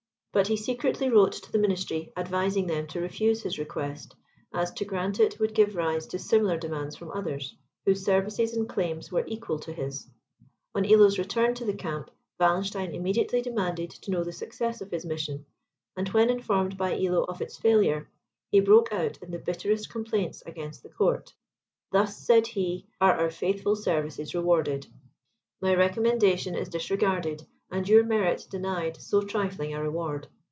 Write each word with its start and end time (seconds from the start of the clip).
But 0.33 0.47
he 0.47 0.55
secretly 0.55 1.09
wrote 1.09 1.33
to 1.33 1.51
the 1.51 1.57
ministry, 1.57 2.13
advising 2.15 2.65
them 2.67 2.87
to 2.87 3.01
refuse 3.01 3.41
his 3.43 3.59
request, 3.59 4.15
as 4.53 4.71
to 4.75 4.85
grant 4.85 5.19
it 5.19 5.37
would 5.41 5.53
give 5.53 5.75
rise 5.75 6.07
to 6.07 6.17
similar 6.19 6.55
demands 6.57 6.95
from 6.95 7.11
others, 7.11 7.53
whose 7.85 8.05
services 8.05 8.53
and 8.55 8.69
claims 8.69 9.11
were 9.11 9.25
equal 9.27 9.59
to 9.59 9.73
his. 9.73 10.07
On 10.73 10.85
Illo's 10.85 11.19
return 11.19 11.53
to 11.55 11.65
the 11.65 11.73
camp, 11.73 12.11
Wallenstein 12.39 12.95
immediately 12.95 13.41
demanded 13.41 13.89
to 13.89 14.09
know 14.09 14.23
the 14.23 14.31
success 14.31 14.79
of 14.79 14.89
his 14.89 15.05
mission; 15.05 15.45
and 15.97 16.07
when 16.07 16.29
informed 16.29 16.77
by 16.77 16.95
Illo 16.95 17.25
of 17.25 17.41
its 17.41 17.57
failure, 17.57 18.09
he 18.51 18.61
broke 18.61 18.93
out 18.93 19.17
into 19.17 19.31
the 19.37 19.43
bitterest 19.43 19.89
complaints 19.89 20.41
against 20.45 20.81
the 20.81 20.87
court. 20.89 21.33
"Thus," 21.91 22.15
said 22.15 22.47
he, 22.47 22.87
"are 23.01 23.15
our 23.19 23.31
faithful 23.31 23.75
services 23.75 24.33
rewarded. 24.33 24.87
My 25.59 25.75
recommendation 25.75 26.55
is 26.55 26.69
disregarded, 26.69 27.45
and 27.73 27.87
your 27.87 28.03
merit 28.03 28.45
denied 28.49 29.01
so 29.01 29.21
trifling 29.21 29.73
a 29.73 29.81
reward! 29.81 30.27